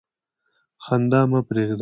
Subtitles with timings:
[0.85, 1.79] خندا مه پرېږده.